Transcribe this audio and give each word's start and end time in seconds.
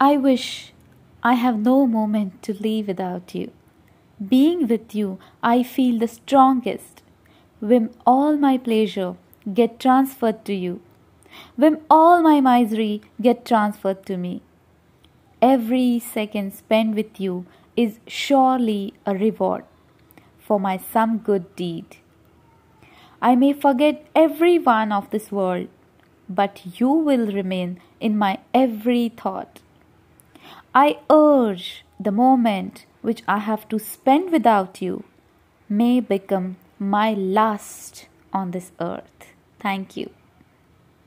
I 0.00 0.16
wish 0.16 0.72
I 1.22 1.34
have 1.34 1.58
no 1.58 1.86
moment 1.86 2.42
to 2.42 2.52
live 2.54 2.88
without 2.88 3.34
you. 3.34 3.52
Being 4.28 4.66
with 4.66 4.94
you, 4.94 5.18
I 5.42 5.62
feel 5.62 5.98
the 5.98 6.08
strongest. 6.08 7.02
When 7.60 7.94
all 8.04 8.36
my 8.36 8.58
pleasure 8.58 9.14
get 9.52 9.78
transferred 9.78 10.44
to 10.46 10.54
you, 10.54 10.80
when 11.56 11.80
all 11.88 12.22
my 12.22 12.40
misery 12.40 13.02
get 13.20 13.44
transferred 13.44 14.04
to 14.06 14.16
me. 14.16 14.42
Every 15.40 15.98
second 15.98 16.54
spent 16.54 16.94
with 16.94 17.20
you 17.20 17.46
is 17.76 17.98
surely 18.06 18.94
a 19.06 19.14
reward 19.14 19.64
for 20.38 20.58
my 20.58 20.76
some 20.76 21.18
good 21.18 21.54
deed. 21.56 21.98
I 23.20 23.34
may 23.36 23.52
forget 23.52 24.06
every 24.14 24.58
one 24.58 24.92
of 24.92 25.10
this 25.10 25.30
world, 25.32 25.68
but 26.28 26.80
you 26.80 26.88
will 26.88 27.26
remain 27.26 27.80
in 28.00 28.18
my 28.18 28.38
every 28.52 29.08
thought. 29.08 29.60
I 30.74 30.98
urge 31.08 31.84
the 32.00 32.10
moment 32.10 32.86
which 33.00 33.22
I 33.28 33.38
have 33.38 33.68
to 33.68 33.78
spend 33.78 34.32
without 34.32 34.82
you 34.82 35.04
may 35.68 36.00
become 36.00 36.56
my 36.80 37.14
last 37.14 38.08
on 38.32 38.50
this 38.50 38.72
earth. 38.80 39.34
Thank 39.60 39.96
you. 39.96 40.10